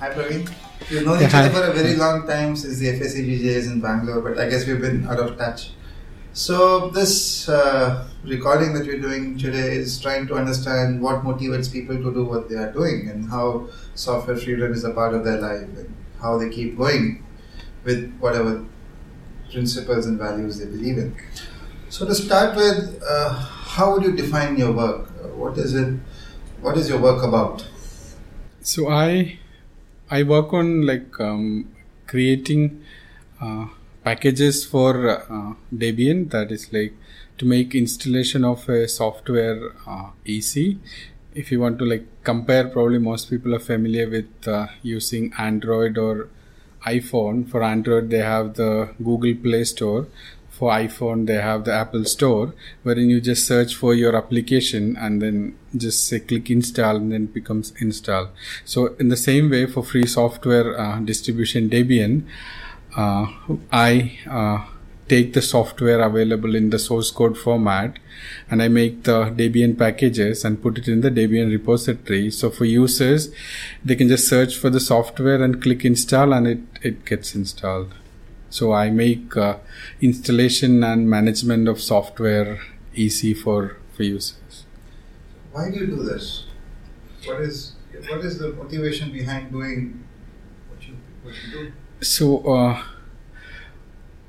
Hi, 0.00 0.08
Praveen. 0.08 0.50
We've 0.90 1.04
known 1.04 1.22
each 1.22 1.34
other 1.34 1.50
hi. 1.50 1.54
for 1.54 1.62
a 1.70 1.74
very 1.74 1.94
long 1.94 2.26
time 2.26 2.56
since 2.56 2.78
the 2.78 2.86
FSCGJs 2.86 3.70
in 3.70 3.82
Bangalore, 3.82 4.22
but 4.22 4.38
I 4.38 4.48
guess 4.48 4.66
we've 4.66 4.80
been 4.80 5.06
out 5.06 5.20
of 5.20 5.36
touch. 5.36 5.72
So, 6.32 6.88
this 6.88 7.50
uh, 7.50 8.08
recording 8.24 8.72
that 8.72 8.86
we're 8.86 9.02
doing 9.02 9.36
today 9.36 9.72
is 9.72 10.00
trying 10.00 10.26
to 10.28 10.36
understand 10.36 11.02
what 11.02 11.22
motivates 11.22 11.70
people 11.70 11.96
to 11.96 12.14
do 12.14 12.24
what 12.24 12.48
they 12.48 12.54
are 12.54 12.72
doing 12.72 13.10
and 13.10 13.28
how 13.28 13.68
software 13.94 14.38
freedom 14.38 14.72
is 14.72 14.84
a 14.84 14.90
part 14.94 15.12
of 15.12 15.22
their 15.22 15.38
life 15.38 15.68
and 15.76 15.94
how 16.18 16.38
they 16.38 16.48
keep 16.48 16.78
going 16.78 17.22
with 17.84 18.10
whatever 18.20 18.64
principles 19.52 20.06
and 20.06 20.18
values 20.18 20.60
they 20.60 20.64
believe 20.64 20.96
in. 20.96 21.14
So, 21.90 22.06
to 22.06 22.14
start 22.14 22.56
with, 22.56 23.02
uh, 23.06 23.34
how 23.34 23.92
would 23.92 24.04
you 24.04 24.16
define 24.16 24.56
your 24.56 24.72
work? 24.72 25.10
What 25.36 25.58
is 25.58 25.74
it? 25.74 25.94
What 26.62 26.78
is 26.78 26.88
your 26.88 27.00
work 27.00 27.22
about? 27.22 27.66
So 28.62 28.88
I 28.88 29.39
I 30.10 30.22
work 30.24 30.52
on 30.52 30.86
like 30.86 31.18
um, 31.20 31.70
creating 32.06 32.84
uh, 33.40 33.66
packages 34.04 34.64
for 34.64 35.08
uh, 35.08 35.54
Debian. 35.74 36.30
That 36.30 36.50
is 36.50 36.72
like 36.72 36.94
to 37.38 37.44
make 37.46 37.74
installation 37.74 38.44
of 38.44 38.68
a 38.68 38.88
software 38.88 39.72
uh, 39.86 40.10
easy. 40.24 40.78
If 41.34 41.52
you 41.52 41.60
want 41.60 41.78
to 41.78 41.84
like 41.84 42.06
compare, 42.24 42.68
probably 42.68 42.98
most 42.98 43.30
people 43.30 43.54
are 43.54 43.60
familiar 43.60 44.08
with 44.10 44.48
uh, 44.48 44.66
using 44.82 45.32
Android 45.38 45.96
or 45.96 46.28
iPhone. 46.86 47.48
For 47.48 47.62
Android, 47.62 48.10
they 48.10 48.18
have 48.18 48.54
the 48.54 48.90
Google 49.02 49.34
Play 49.34 49.64
Store. 49.64 50.06
For 50.60 50.70
iPhone, 50.72 51.26
they 51.26 51.36
have 51.36 51.64
the 51.64 51.72
Apple 51.72 52.04
Store, 52.04 52.52
wherein 52.82 53.08
you 53.08 53.18
just 53.18 53.46
search 53.46 53.74
for 53.74 53.94
your 53.94 54.14
application 54.14 54.94
and 54.94 55.22
then 55.22 55.56
just 55.74 56.06
say 56.06 56.20
click 56.20 56.50
install 56.50 56.96
and 56.96 57.10
then 57.12 57.24
becomes 57.24 57.72
install. 57.80 58.28
So 58.66 58.88
in 58.96 59.08
the 59.08 59.16
same 59.16 59.48
way, 59.48 59.64
for 59.64 59.82
free 59.82 60.04
software 60.04 60.78
uh, 60.78 61.00
distribution 61.00 61.70
Debian, 61.70 62.24
uh, 62.94 63.28
I 63.72 64.18
uh, 64.28 64.66
take 65.08 65.32
the 65.32 65.40
software 65.40 66.02
available 66.02 66.54
in 66.54 66.68
the 66.68 66.78
source 66.78 67.10
code 67.10 67.38
format 67.38 67.98
and 68.50 68.62
I 68.62 68.68
make 68.68 69.04
the 69.04 69.30
Debian 69.30 69.78
packages 69.78 70.44
and 70.44 70.60
put 70.60 70.76
it 70.76 70.88
in 70.88 71.00
the 71.00 71.10
Debian 71.10 71.50
repository. 71.50 72.30
So 72.30 72.50
for 72.50 72.66
users, 72.66 73.32
they 73.82 73.96
can 73.96 74.08
just 74.08 74.28
search 74.28 74.56
for 74.56 74.68
the 74.68 74.78
software 74.78 75.42
and 75.42 75.62
click 75.62 75.86
install 75.86 76.34
and 76.34 76.46
it, 76.46 76.58
it 76.82 77.06
gets 77.06 77.34
installed. 77.34 77.94
So 78.50 78.72
I 78.72 78.90
make 78.90 79.36
uh, 79.36 79.58
installation 80.00 80.82
and 80.84 81.08
management 81.08 81.68
of 81.68 81.80
software 81.80 82.60
easy 82.94 83.32
for, 83.32 83.76
for 83.94 84.02
users. 84.02 84.66
Why 85.52 85.70
do 85.70 85.78
you 85.78 85.86
do 85.86 86.02
this? 86.02 86.44
What 87.24 87.40
is 87.40 87.72
what 88.08 88.24
is 88.24 88.38
the 88.38 88.52
motivation 88.52 89.12
behind 89.12 89.52
doing 89.52 90.04
what 90.68 90.86
you 90.86 90.94
what 91.22 91.34
you 91.34 91.52
do? 91.52 91.72
So 92.00 92.38
uh, 92.46 92.82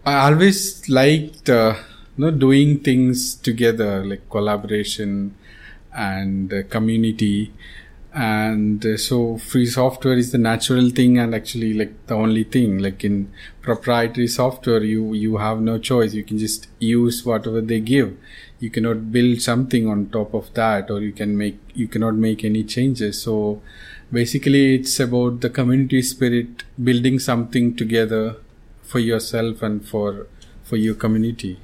I 0.05 0.13
always 0.29 0.87
liked 0.89 1.49
uh, 1.49 1.75
you 2.17 2.25
know 2.25 2.31
doing 2.31 2.79
things 2.79 3.35
together 3.35 4.03
like 4.03 4.29
collaboration 4.29 5.35
and 5.93 6.53
uh, 6.53 6.63
community 6.69 7.53
and 8.13 8.85
uh, 8.85 8.97
so 8.97 9.37
free 9.37 9.65
software 9.65 10.15
is 10.15 10.33
the 10.33 10.37
natural 10.37 10.89
thing 10.89 11.17
and 11.17 11.33
actually 11.33 11.73
like 11.73 12.07
the 12.07 12.13
only 12.13 12.43
thing. 12.43 12.79
Like 12.79 13.03
in 13.05 13.31
proprietary 13.61 14.27
software 14.27 14.83
you 14.83 15.13
you 15.13 15.37
have 15.37 15.61
no 15.61 15.77
choice. 15.77 16.13
You 16.13 16.23
can 16.23 16.37
just 16.37 16.67
use 16.79 17.25
whatever 17.25 17.61
they 17.61 17.79
give. 17.79 18.17
You 18.59 18.69
cannot 18.69 19.11
build 19.11 19.41
something 19.41 19.87
on 19.87 20.09
top 20.09 20.33
of 20.33 20.53
that 20.55 20.91
or 20.91 20.99
you 20.99 21.13
can 21.13 21.37
make 21.37 21.57
you 21.73 21.87
cannot 21.87 22.15
make 22.15 22.43
any 22.43 22.63
changes. 22.63 23.21
So 23.21 23.61
basically 24.11 24.75
it's 24.75 24.99
about 24.99 25.39
the 25.39 25.49
community 25.49 26.01
spirit 26.01 26.63
building 26.83 27.17
something 27.17 27.75
together 27.75 28.35
for 28.83 28.99
yourself 28.99 29.61
and 29.61 29.87
for 29.87 30.27
for 30.63 30.75
your 30.75 30.95
community. 30.95 31.59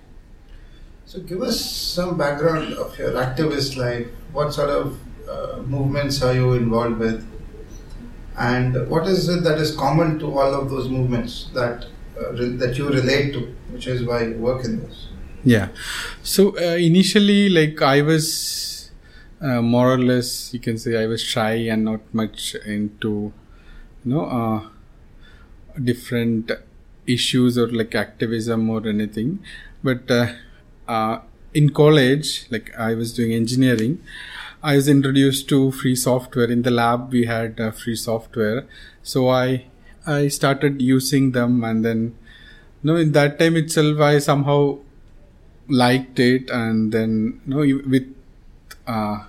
So 1.05 1.19
give 1.19 1.41
us 1.41 1.59
some 1.59 2.17
background 2.17 2.73
of 2.73 2.97
your 2.97 3.11
activist 3.11 3.75
life. 3.75 4.07
What 4.31 4.53
sort 4.53 4.69
of 4.69 4.97
uh, 5.29 5.57
movements 5.65 6.21
are 6.21 6.33
you 6.33 6.53
involved 6.53 6.97
with? 6.99 7.25
And 8.37 8.87
what 8.89 9.07
is 9.07 9.27
it 9.29 9.43
that 9.43 9.57
is 9.57 9.75
common 9.75 10.19
to 10.19 10.37
all 10.39 10.53
of 10.53 10.69
those 10.69 10.89
movements 10.89 11.49
that 11.53 11.85
uh, 12.19 12.33
re- 12.33 12.55
that 12.57 12.77
you 12.77 12.89
relate 12.89 13.33
to, 13.33 13.55
which 13.71 13.87
is 13.87 14.03
why 14.03 14.23
you 14.25 14.35
work 14.35 14.63
in 14.63 14.79
this? 14.81 15.07
yeah 15.43 15.69
so 16.23 16.43
uh, 16.57 16.75
initially 16.75 17.49
like 17.49 17.81
i 17.81 18.01
was 18.01 18.91
uh, 19.41 19.61
more 19.61 19.93
or 19.93 19.99
less 19.99 20.53
you 20.53 20.59
can 20.59 20.77
say 20.77 21.01
i 21.01 21.05
was 21.05 21.21
shy 21.21 21.53
and 21.73 21.85
not 21.85 22.01
much 22.13 22.55
into 22.65 23.31
you 24.03 24.11
know 24.13 24.25
uh, 24.25 24.61
different 25.83 26.51
issues 27.05 27.57
or 27.57 27.67
like 27.67 27.95
activism 27.95 28.69
or 28.69 28.85
anything 28.87 29.39
but 29.83 30.11
in 31.53 31.69
college 31.69 32.45
like 32.49 32.73
i 32.77 32.93
was 32.93 33.13
doing 33.13 33.31
engineering 33.33 33.99
i 34.71 34.75
was 34.75 34.87
introduced 34.89 35.47
to 35.49 35.71
free 35.71 35.95
software. 35.95 36.49
In 36.51 36.61
the 36.63 36.71
lab 36.71 37.11
we 37.11 37.25
had 37.25 37.59
uh, 37.59 37.71
free 37.71 37.95
software. 37.95 38.65
So 39.03 39.29
i 39.29 39.65
i 40.05 40.27
started 40.27 40.81
using 40.81 41.31
them 41.31 41.63
and 41.63 41.85
then 41.85 42.03
you 42.81 42.89
know 42.89 42.95
in 42.95 43.11
that 43.13 43.39
time 43.39 43.55
itself 43.61 43.99
i 44.09 44.19
somehow 44.19 44.77
liked 45.69 46.19
it. 46.19 46.49
And 46.49 46.91
then 46.91 47.41
you 47.45 47.53
know 47.53 47.81
with 47.95 48.13
uh, 48.87 49.25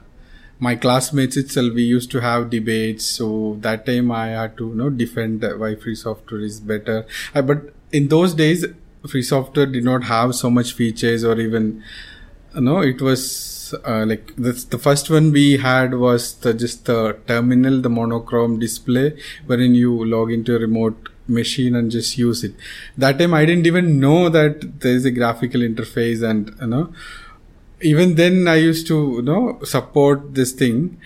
my 0.59 0.75
classmates 0.75 1.37
itself 1.37 1.75
we 1.75 1.83
used 1.83 2.11
to 2.13 2.21
have 2.21 2.51
debates. 2.51 3.05
So 3.05 3.59
that 3.61 3.87
time 3.87 4.11
i 4.11 4.27
had 4.29 4.57
to 4.59 4.69
you 4.71 4.75
know 4.75 4.91
defend 4.91 5.47
why 5.65 5.75
free 5.77 5.95
software 5.95 6.41
is 6.41 6.61
better. 6.61 7.07
Uh, 7.35 7.43
but 7.43 7.73
in 7.93 8.09
those 8.09 8.35
days 8.35 8.67
free 9.09 9.23
software 9.23 9.67
did 9.67 9.85
not 9.85 10.05
have 10.05 10.35
so 10.35 10.51
much 10.51 10.73
features 10.73 11.25
or 11.25 11.39
even 11.41 11.83
you 12.55 12.61
know 12.61 12.81
it 12.81 13.01
was 13.01 13.58
uh, 13.75 14.05
like 14.07 14.35
the, 14.37 14.53
the 14.71 14.79
first 14.79 15.11
one 15.11 15.33
we 15.33 15.57
had 15.59 15.95
was 15.95 16.35
the, 16.41 16.55
just 16.55 16.87
the 16.87 17.17
terminal 17.27 17.81
the 17.81 17.89
monochrome 17.89 18.59
display 18.59 19.17
wherein 19.47 19.75
you 19.75 20.05
log 20.05 20.31
into 20.31 20.57
a 20.57 20.59
remote 20.59 21.09
machine 21.27 21.75
and 21.75 21.91
just 21.91 22.17
use 22.19 22.43
it. 22.45 22.55
That 22.97 23.19
time 23.19 23.35
i 23.35 23.45
didn't 23.45 23.67
even 23.67 24.01
know 24.01 24.29
that 24.29 24.81
there 24.81 24.93
is 24.95 25.05
a 25.05 25.11
graphical 25.11 25.61
interface 25.61 26.23
and 26.23 26.55
you 26.61 26.67
know 26.67 26.93
even 27.81 28.15
then 28.17 28.49
i 28.49 28.57
used 28.57 28.87
to 28.89 28.97
you 29.17 29.23
know 29.23 29.59
support 29.65 30.35
this 30.35 30.53
thing. 30.53 31.01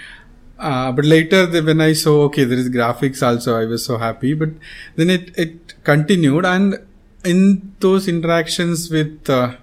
Uh, 0.59 0.93
but 0.93 1.05
later 1.05 1.45
the, 1.45 1.61
when 1.61 1.81
i 1.81 1.93
saw 1.93 2.23
okay 2.23 2.45
there 2.45 2.59
is 2.59 2.69
graphics 2.71 3.21
also 3.27 3.61
i 3.61 3.65
was 3.65 3.85
so 3.85 3.99
happy. 3.99 4.35
But 4.35 4.51
then 4.97 5.11
it 5.11 5.37
it 5.37 5.75
continued 5.85 6.45
and 6.45 6.79
in 7.25 7.75
those 7.81 8.09
interactions 8.09 8.91
with 8.91 9.29
uh, 9.29 9.57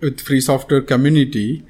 with 0.00 0.20
free 0.20 0.40
software 0.40 0.80
community 0.82 1.64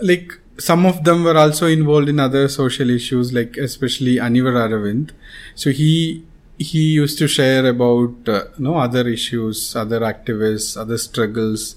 like 0.00 0.32
some 0.58 0.86
of 0.86 1.04
them 1.04 1.24
were 1.24 1.36
also 1.36 1.66
involved 1.66 2.08
in 2.08 2.18
other 2.18 2.48
social 2.48 2.90
issues 2.90 3.32
like 3.32 3.56
especially 3.56 4.16
anivar 4.16 4.54
aravind. 4.64 5.10
So 5.54 5.70
he 5.70 6.24
he 6.58 6.92
used 6.92 7.18
to 7.18 7.28
share 7.28 7.66
about 7.66 8.28
uh, 8.28 8.44
you 8.56 8.64
know 8.64 8.76
other 8.76 9.06
issues 9.08 9.76
other 9.76 10.00
activists 10.00 10.76
other 10.76 10.98
struggles. 10.98 11.76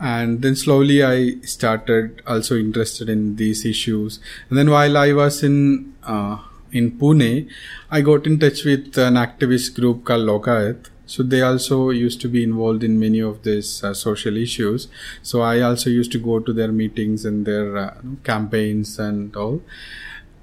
And 0.00 0.42
then 0.42 0.56
slowly 0.56 1.02
i 1.04 1.40
started 1.42 2.20
also 2.26 2.56
interested 2.56 3.08
in 3.08 3.36
these 3.36 3.64
issues. 3.64 4.18
And 4.48 4.58
then 4.58 4.70
while 4.70 4.96
i 4.96 5.12
was 5.12 5.42
in 5.42 5.94
uh, 6.02 6.38
in 6.72 6.90
pune 6.98 7.48
i 7.90 8.00
got 8.00 8.26
in 8.26 8.38
touch 8.38 8.64
with 8.64 8.98
an 8.98 9.14
activist 9.14 9.74
group 9.78 10.04
called 10.04 10.26
lokayat 10.30 10.90
so 11.06 11.22
they 11.22 11.42
also 11.42 11.90
used 11.90 12.20
to 12.20 12.28
be 12.28 12.42
involved 12.42 12.82
in 12.82 12.98
many 12.98 13.20
of 13.20 13.42
these 13.42 13.84
uh, 13.84 13.92
social 13.92 14.36
issues. 14.36 14.88
So 15.22 15.42
i 15.42 15.60
also 15.60 15.90
used 15.90 16.12
to 16.12 16.18
go 16.18 16.40
to 16.40 16.52
their 16.52 16.72
meetings 16.72 17.24
and 17.24 17.46
their 17.46 17.76
uh, 17.76 17.94
campaigns 18.24 18.98
and 18.98 19.34
all. 19.36 19.62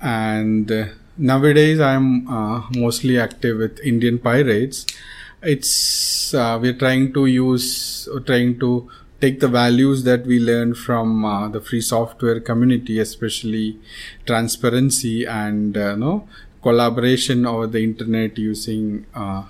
And 0.01 0.71
uh, 0.71 0.85
nowadays 1.17 1.79
i'm 1.79 2.27
uh, 2.27 2.63
mostly 2.75 3.19
active 3.19 3.57
with 3.57 3.79
indian 3.79 4.19
pirates. 4.19 4.85
It's 5.43 6.33
uh, 6.33 6.59
we're 6.61 6.77
trying 6.77 7.13
to 7.13 7.25
use 7.25 8.07
trying 8.25 8.59
to 8.59 8.89
take 9.21 9.39
the 9.39 9.47
values 9.47 10.03
that 10.03 10.25
we 10.25 10.39
learn 10.39 10.73
from 10.73 11.23
uh, 11.23 11.47
the 11.47 11.61
free 11.61 11.81
software 11.81 12.39
community 12.39 12.99
especially 12.99 13.77
transparency 14.25 15.25
and 15.25 15.77
uh, 15.77 15.95
no 15.95 16.27
collaboration 16.61 17.45
over 17.45 17.67
the 17.67 17.83
internet 17.83 18.37
using 18.37 19.05
uh, 19.15 19.43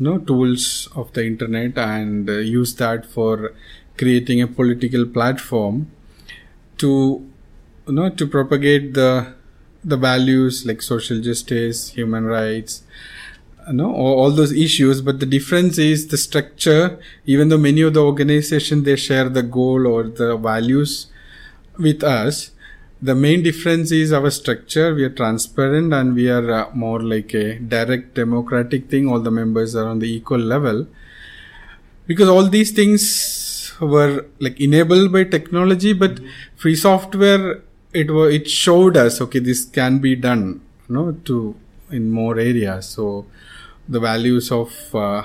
no 0.00 0.18
tools 0.18 0.88
of 0.96 1.12
the 1.12 1.24
internet 1.24 1.78
and 1.78 2.28
uh, 2.28 2.38
use 2.38 2.74
that 2.76 3.06
for 3.06 3.52
creating 3.98 4.40
a 4.42 4.46
political 4.46 5.06
platform 5.06 5.90
to 6.78 6.90
you 7.86 7.92
know 7.92 8.08
to 8.08 8.26
propagate 8.26 8.94
the 8.94 9.34
the 9.84 9.96
values 9.96 10.64
like 10.66 10.82
social 10.82 11.20
justice 11.20 11.90
human 11.90 12.24
rights 12.24 12.82
you 13.68 13.74
know 13.74 13.92
all, 13.94 14.20
all 14.20 14.30
those 14.30 14.52
issues. 14.52 15.00
But 15.00 15.20
the 15.20 15.26
difference 15.26 15.78
is 15.78 16.08
the 16.08 16.16
structure. 16.16 16.98
Even 17.26 17.48
though 17.48 17.58
many 17.58 17.82
of 17.82 17.94
the 17.94 18.02
organization 18.02 18.84
they 18.84 18.96
share 18.96 19.28
the 19.28 19.42
goal 19.42 19.86
or 19.86 20.04
the 20.04 20.36
values 20.36 21.06
with 21.78 22.02
us 22.02 22.50
the 23.02 23.14
main 23.14 23.42
difference 23.42 23.90
is 23.92 24.12
our 24.12 24.30
structure. 24.30 24.94
We 24.94 25.04
are 25.04 25.10
transparent 25.10 25.92
and 25.94 26.14
we 26.14 26.28
are 26.30 26.50
uh, 26.52 26.70
more 26.74 27.00
like 27.00 27.34
a 27.34 27.58
direct 27.58 28.14
democratic 28.14 28.90
thing. 28.90 29.08
All 29.08 29.20
the 29.20 29.30
members 29.30 29.74
are 29.74 29.86
on 29.86 29.98
the 30.00 30.12
equal 30.12 30.38
level. 30.38 30.86
Because 32.06 32.28
all 32.28 32.44
these 32.44 32.72
things 32.72 33.72
were 33.80 34.26
like 34.40 34.60
enabled 34.60 35.10
by 35.10 35.24
technology 35.24 35.94
but 35.94 36.20
free 36.54 36.76
software 36.76 37.62
it 37.94 38.10
was 38.10 38.34
it 38.34 38.46
showed 38.46 38.94
us 38.94 39.22
okay 39.22 39.38
this 39.38 39.64
can 39.64 39.98
be 39.98 40.14
done 40.14 40.60
you 40.86 40.94
know 40.94 41.12
to 41.24 41.56
in 41.90 42.10
more 42.10 42.38
areas. 42.38 42.86
So 42.86 43.26
the 43.88 44.00
values 44.00 44.50
of 44.52 44.72
uh, 44.94 45.22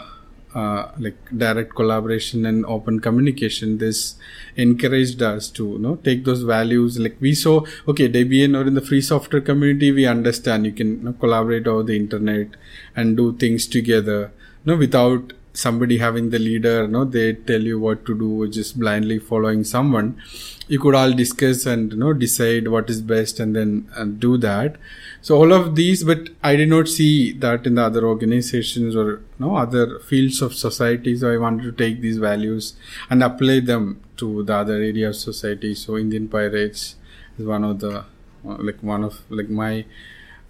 uh, 0.56 0.92
like 0.98 1.18
direct 1.38 1.75
collaboration 1.75 2.46
and 2.46 2.66
open 2.66 3.00
communication 3.00 3.78
this 3.78 4.16
encouraged 4.56 5.22
us 5.22 5.50
to 5.50 5.68
you 5.74 5.80
know 5.80 5.96
take 5.98 6.24
those 6.24 6.44
values. 6.44 6.98
Like 6.98 7.18
we 7.19 7.34
saw 7.36 7.66
okay 7.88 8.07
debian 8.10 8.57
or 8.57 8.66
in 8.68 8.74
the 8.74 8.81
free 8.81 9.02
software 9.02 9.42
community 9.42 9.92
we 9.92 10.06
understand 10.06 10.66
you 10.66 10.72
can 10.72 10.98
you 10.98 11.04
know, 11.04 11.13
collaborate 11.13 11.68
over 11.68 11.84
the 11.84 11.98
internet 11.98 12.48
and 12.96 13.18
do 13.18 13.34
things 13.38 13.68
together 13.68 14.31
you 14.63 14.72
know 14.72 14.78
without 14.78 15.34
somebody 15.56 15.98
having 15.98 16.30
the 16.30 16.40
leader 16.40 16.84
you 16.84 16.88
know 16.88 17.06
they 17.06 17.34
tell 17.34 17.62
you 17.62 17.80
what 17.80 18.06
to 18.06 18.18
do 18.18 18.48
just 18.48 18.80
blindly 18.80 19.19
following 19.19 19.63
someone. 19.63 20.22
You 20.68 20.80
could 20.80 20.96
all 20.96 21.12
discuss 21.13 21.66
and 21.66 21.92
you 21.92 21.98
know 21.98 22.13
decide 22.13 22.68
what 22.68 22.90
is 22.90 23.02
best 23.02 23.40
and 23.40 23.56
then 23.56 24.18
do 24.19 24.38
that. 24.38 24.78
So 25.22 25.38
all 25.38 25.54
of 25.54 25.75
these 25.75 26.04
but 26.04 26.30
i 26.44 26.56
did 26.56 26.69
not 26.69 26.88
see 26.88 27.31
that 27.34 27.66
in 27.66 27.75
the 27.75 27.84
other 27.84 28.06
organizations 28.06 28.96
or 28.96 29.10
you 29.12 29.40
know 29.40 29.56
other 29.56 30.00
fields 30.00 30.42
of 30.42 30.54
society. 30.54 31.16
So 31.18 31.31
i 31.31 31.38
wanted 31.38 31.63
to 31.63 31.72
take 31.84 32.01
these 32.01 32.18
values 32.18 32.74
and 33.10 33.24
apply 33.24 33.62
them 33.62 34.01
to 34.18 34.44
the 34.44 34.56
other 34.56 34.75
area 34.75 35.10
of 35.10 35.16
society. 35.16 35.74
So 35.75 35.98
indian 35.98 36.28
pirates 36.28 36.96
is 37.38 37.46
one 37.46 37.63
of 37.63 37.80
the 37.80 38.06
like 38.44 38.81
one 38.81 39.04
of 39.04 39.22
like 39.30 39.50
my 39.50 39.86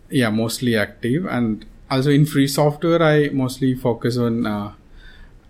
yeah 0.10 0.30
mostly 0.30 0.76
active. 0.76 1.26
And 1.26 1.66
also 1.90 2.10
in 2.10 2.26
free 2.26 2.48
software 2.48 3.02
i 3.02 3.30
mostly 3.30 3.76
focus 3.76 4.18
on 4.18 4.46
uh, 4.46 4.74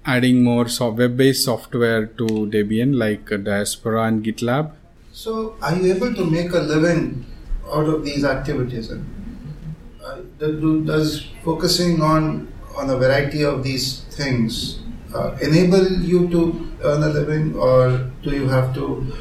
adding 0.06 0.44
more 0.44 0.68
so 0.68 0.90
web-based 0.90 1.44
software 1.44 2.06
to 2.06 2.25
Debian 2.54 2.98
like 2.98 3.30
Diaspora 3.44 4.04
and 4.04 4.24
GitLab. 4.24 4.72
So, 5.12 5.56
are 5.62 5.75
you 5.75 5.94
able 5.94 6.13
to 6.13 6.25
make 6.25 6.52
a 6.52 6.60
living 6.60 7.25
out 7.72 7.88
of 7.88 8.04
these 8.06 8.24
activities? 8.24 8.92
Uh, 8.92 10.18
does 10.38 11.28
focusing 11.44 12.02
on 12.02 12.52
on 12.78 12.90
a 12.90 12.98
variety 12.98 13.44
of 13.44 13.63
these 13.63 14.02
things 14.12 14.80
uh, 15.13 15.38
enable 15.42 15.88
you 16.12 16.28
to 16.30 16.69
earn 16.84 17.04
a 17.04 17.10
living, 17.10 17.56
or 17.56 18.12
do 18.22 18.31
you 18.31 18.48
have 18.48 18.74
to? 18.75 19.12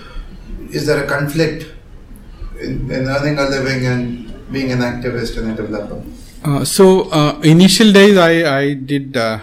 Is 0.70 0.86
there 0.86 1.04
a 1.04 1.06
conflict 1.06 1.72
in, 2.60 2.90
in 2.90 3.08
earning 3.08 3.38
a 3.38 3.48
living 3.48 3.86
and 3.86 4.52
being 4.52 4.72
an 4.72 4.80
activist 4.80 5.38
and 5.38 5.52
a 5.52 5.54
developer? 5.54 6.02
Uh, 6.44 6.64
so, 6.64 7.08
uh, 7.10 7.40
initial 7.42 7.92
days 7.92 8.18
I 8.18 8.58
I 8.58 8.74
did 8.74 9.16
uh, 9.16 9.40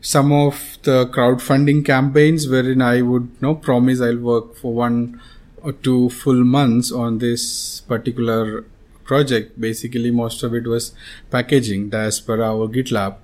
some 0.00 0.32
of 0.32 0.78
the 0.82 1.06
crowdfunding 1.06 1.84
campaigns 1.84 2.48
wherein 2.48 2.82
I 2.82 3.02
would 3.02 3.22
you 3.22 3.38
know 3.40 3.54
promise 3.54 4.00
I'll 4.00 4.18
work 4.18 4.56
for 4.56 4.72
one 4.72 5.20
or 5.62 5.72
two 5.72 6.10
full 6.10 6.44
months 6.44 6.92
on 6.92 7.18
this 7.18 7.80
particular 7.80 8.64
project. 9.04 9.60
Basically, 9.60 10.10
most 10.10 10.42
of 10.42 10.54
it 10.54 10.66
was 10.66 10.92
packaging, 11.30 11.90
Diaspora 11.90 12.54
or 12.54 12.68
GitLab. 12.68 13.16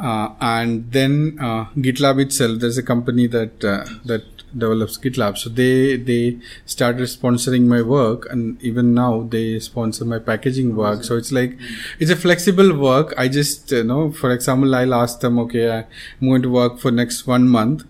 Uh, 0.00 0.30
and 0.40 0.90
then 0.92 1.38
uh, 1.40 1.66
GitLab 1.76 2.20
itself, 2.22 2.58
there's 2.58 2.78
a 2.78 2.82
company 2.82 3.26
that 3.26 3.64
uh, 3.64 3.84
that 4.04 4.24
develops 4.56 4.98
GitLab. 4.98 5.38
So 5.38 5.50
they 5.50 5.96
they 5.96 6.38
started 6.66 7.04
sponsoring 7.04 7.66
my 7.66 7.82
work, 7.82 8.26
and 8.30 8.62
even 8.62 8.94
now 8.94 9.22
they 9.30 9.58
sponsor 9.60 10.04
my 10.04 10.18
packaging 10.18 10.74
work. 10.76 11.04
So 11.04 11.16
it's 11.16 11.32
like 11.32 11.56
it's 11.98 12.10
a 12.10 12.16
flexible 12.16 12.76
work. 12.76 13.14
I 13.16 13.28
just 13.28 13.70
you 13.72 13.84
know, 13.84 14.10
for 14.12 14.30
example, 14.30 14.74
I'll 14.74 14.94
ask 14.94 15.20
them, 15.20 15.38
okay, 15.40 15.70
I'm 15.70 16.28
going 16.28 16.42
to 16.42 16.50
work 16.50 16.78
for 16.78 16.90
next 16.90 17.26
one 17.26 17.48
month, 17.48 17.84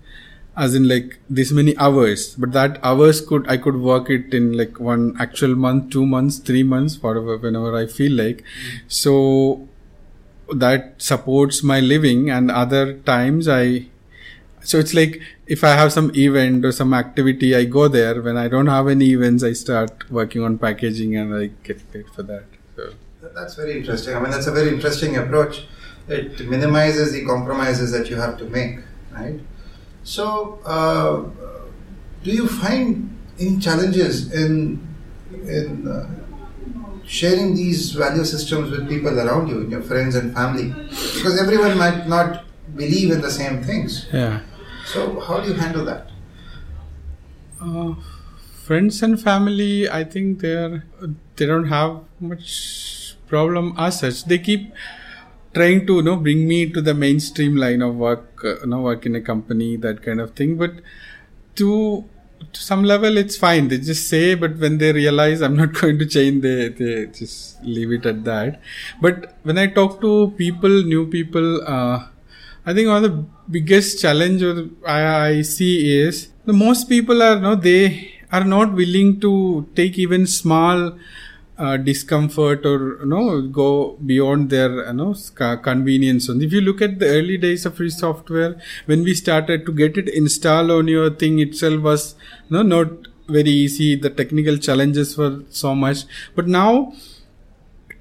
as 0.56 0.74
in 0.74 0.88
like 0.88 1.18
this 1.28 1.52
many 1.52 1.76
hours. 1.78 2.34
But 2.36 2.52
that 2.52 2.78
hours 2.82 3.20
could 3.20 3.48
I 3.48 3.56
could 3.56 3.76
work 3.76 4.10
it 4.10 4.34
in 4.34 4.52
like 4.56 4.80
one 4.80 5.16
actual 5.18 5.54
month, 5.54 5.90
two 5.90 6.06
months, 6.06 6.38
three 6.38 6.62
months, 6.62 7.02
whatever, 7.02 7.36
whenever 7.38 7.76
I 7.76 7.86
feel 7.86 8.12
like. 8.12 8.44
So 8.88 9.68
that 10.52 10.94
supports 11.00 11.62
my 11.62 11.80
living 11.80 12.28
and 12.30 12.50
other 12.50 12.94
times 12.94 13.46
i 13.48 13.86
so 14.62 14.78
it's 14.78 14.94
like 14.94 15.20
if 15.46 15.64
I 15.64 15.70
have 15.70 15.92
some 15.92 16.10
event 16.14 16.64
or 16.64 16.72
some 16.72 16.92
activity, 16.94 17.56
I 17.56 17.64
go 17.64 17.88
there. 17.88 18.20
When 18.20 18.36
I 18.36 18.48
don't 18.48 18.66
have 18.66 18.88
any 18.88 19.10
events, 19.10 19.42
I 19.42 19.52
start 19.52 20.10
working 20.10 20.42
on 20.42 20.58
packaging 20.58 21.16
and 21.16 21.34
I 21.34 21.50
get 21.64 21.90
paid 21.92 22.08
for 22.10 22.22
that. 22.24 22.44
So 22.76 22.92
that's 23.34 23.54
very 23.54 23.78
interesting. 23.78 24.16
I 24.16 24.20
mean, 24.20 24.30
that's 24.30 24.46
a 24.46 24.52
very 24.52 24.68
interesting 24.68 25.16
approach. 25.16 25.66
It 26.08 26.40
minimizes 26.48 27.12
the 27.12 27.24
compromises 27.24 27.92
that 27.92 28.10
you 28.10 28.16
have 28.16 28.36
to 28.38 28.44
make, 28.44 28.78
right? 29.12 29.40
So, 30.02 30.58
uh, 30.64 31.22
do 32.22 32.30
you 32.30 32.48
find 32.48 33.16
any 33.38 33.58
challenges 33.58 34.32
in 34.32 34.86
in 35.32 35.86
uh, 35.86 36.08
sharing 37.06 37.54
these 37.54 37.92
value 37.92 38.24
systems 38.24 38.70
with 38.70 38.88
people 38.88 39.18
around 39.18 39.48
you, 39.48 39.68
your 39.68 39.82
friends 39.82 40.16
and 40.16 40.34
family? 40.34 40.70
Because 40.88 41.40
everyone 41.40 41.78
might 41.78 42.08
not 42.08 42.44
believe 42.74 43.10
in 43.10 43.20
the 43.20 43.30
same 43.30 43.62
things. 43.62 44.06
Yeah. 44.12 44.40
So, 44.92 45.20
how 45.20 45.38
do 45.38 45.50
you 45.50 45.54
handle 45.54 45.84
that? 45.84 46.08
Uh, 47.62 47.94
friends 48.64 49.00
and 49.04 49.20
family, 49.22 49.88
I 49.88 50.02
think 50.02 50.40
they're 50.40 50.82
they 51.36 51.46
don't 51.46 51.68
have 51.68 52.00
much 52.18 53.14
problem 53.28 53.72
as 53.78 54.00
such. 54.00 54.24
They 54.24 54.38
keep 54.38 54.72
trying 55.54 55.86
to 55.86 55.98
you 55.98 56.02
know 56.02 56.16
bring 56.16 56.48
me 56.48 56.58
to 56.70 56.80
the 56.80 56.94
mainstream 56.94 57.54
line 57.54 57.82
of 57.82 57.94
work, 57.94 58.44
uh, 58.44 58.56
you 58.62 58.66
know, 58.66 58.80
work 58.80 59.06
in 59.06 59.14
a 59.14 59.20
company, 59.20 59.76
that 59.76 60.02
kind 60.02 60.20
of 60.20 60.34
thing. 60.34 60.56
But 60.56 60.82
to 61.54 62.04
to 62.52 62.60
some 62.60 62.82
level, 62.82 63.16
it's 63.16 63.36
fine. 63.36 63.68
They 63.68 63.78
just 63.78 64.08
say, 64.08 64.34
but 64.34 64.56
when 64.58 64.78
they 64.78 64.92
realize 64.92 65.40
I'm 65.40 65.54
not 65.54 65.72
going 65.80 66.00
to 66.00 66.06
change, 66.06 66.42
they 66.42 66.68
they 66.68 67.06
just 67.06 67.62
leave 67.62 67.92
it 67.92 68.06
at 68.06 68.24
that. 68.24 68.60
But 69.00 69.36
when 69.44 69.56
I 69.56 69.68
talk 69.68 70.00
to 70.00 70.32
people, 70.36 70.82
new 70.94 71.06
people. 71.06 71.62
Uh, 71.64 72.06
I 72.66 72.74
think 72.74 72.88
one 72.88 73.04
of 73.04 73.10
the 73.10 73.24
biggest 73.50 74.00
challenge 74.00 74.42
I, 74.86 75.28
I 75.28 75.42
see 75.42 76.00
is 76.00 76.28
the 76.44 76.52
most 76.52 76.88
people 76.88 77.22
are 77.22 77.38
no 77.38 77.54
they 77.54 78.12
are 78.32 78.44
not 78.44 78.72
willing 78.72 79.20
to 79.20 79.66
take 79.74 79.98
even 79.98 80.26
small 80.26 80.96
uh, 81.58 81.76
discomfort 81.76 82.64
or 82.64 82.98
you 83.00 83.06
know 83.06 83.42
go 83.42 83.98
beyond 84.06 84.50
their 84.50 84.86
you 84.86 84.92
know 84.94 85.14
convenience. 85.62 86.28
And 86.28 86.42
if 86.42 86.52
you 86.52 86.60
look 86.60 86.80
at 86.80 86.98
the 86.98 87.06
early 87.06 87.36
days 87.36 87.66
of 87.66 87.76
free 87.76 87.90
software 87.90 88.60
when 88.86 89.02
we 89.02 89.14
started 89.14 89.66
to 89.66 89.72
get 89.72 89.98
it 89.98 90.08
installed 90.08 90.70
on 90.70 90.88
your 90.88 91.10
thing 91.10 91.38
itself 91.40 91.82
was 91.82 92.14
you 92.48 92.56
know, 92.56 92.62
not 92.62 93.08
very 93.28 93.50
easy. 93.50 93.94
The 93.94 94.10
technical 94.10 94.56
challenges 94.56 95.16
were 95.16 95.42
so 95.50 95.74
much. 95.74 96.04
But 96.34 96.48
now 96.48 96.94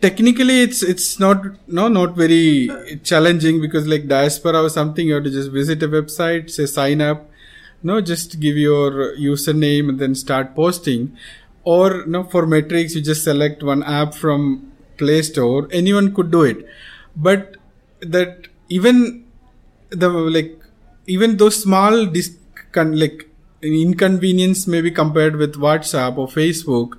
technically 0.02 0.62
it's 0.62 0.82
it's 0.82 1.20
not 1.20 1.44
no 1.68 1.88
not 1.88 2.16
very 2.16 2.70
challenging 3.04 3.60
because 3.62 3.88
like 3.88 4.08
diaspora 4.08 4.62
or 4.64 4.70
something 4.70 5.08
you 5.08 5.16
have 5.16 5.24
to 5.24 5.32
just 5.32 5.52
visit 5.52 5.84
a 5.84 5.88
website 5.88 6.50
say 6.50 6.66
sign 6.66 7.02
up 7.02 7.30
no 7.82 8.02
just 8.02 8.40
give 8.40 8.58
your 8.58 9.16
username 9.16 9.90
and 9.90 10.00
then 10.00 10.16
start 10.16 10.56
posting. 10.56 11.16
Or 11.64 12.06
no 12.06 12.24
for 12.24 12.46
Matrix 12.46 12.96
you 12.96 13.02
just 13.02 13.24
select 13.24 13.64
one 13.64 13.84
app 13.84 14.14
from 14.14 14.72
play 14.98 15.22
store. 15.22 15.68
Anyone 15.72 16.14
could 16.14 16.32
do 16.32 16.44
it. 16.44 16.66
But 17.16 17.58
that 18.02 18.48
even 18.70 19.26
the 19.90 20.10
like 20.10 20.60
even 21.08 21.38
those 21.38 21.62
small 21.62 22.06
dis- 22.06 22.36
like 22.76 23.30
inconvenience 23.62 24.68
maybe 24.68 24.92
compared 24.92 25.36
with 25.36 25.56
whatsapp 25.56 26.18
or 26.18 26.28
facebook 26.28 26.99